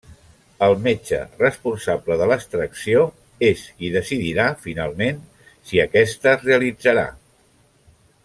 El 0.67 0.71
metge 0.85 1.17
responsable 1.41 2.15
de 2.21 2.27
l'extracció 2.31 3.03
és 3.49 3.61
qui 3.81 3.91
decidirà, 3.97 4.47
finalment, 4.65 5.21
si 5.71 5.83
aquesta 5.85 6.33
es 6.35 6.45
realitzarà. 6.49 7.07